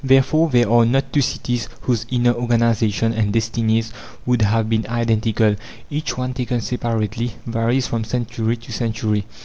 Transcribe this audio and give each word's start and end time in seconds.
Therefore, 0.03 0.49
there 0.49 0.67
are 0.71 0.83
not 0.83 1.13
two 1.13 1.21
cities 1.21 1.69
whose 1.81 2.07
inner 2.09 2.33
organization 2.33 3.13
and 3.13 3.31
destinies 3.31 3.93
would 4.25 4.41
have 4.41 4.67
been 4.67 4.87
identical. 4.87 5.55
Each 5.91 6.17
one, 6.17 6.33
taken 6.33 6.59
separately, 6.59 7.33
varies 7.45 7.85
from 7.85 8.03
century 8.03 8.57
to 8.57 8.71
century. 8.71 9.25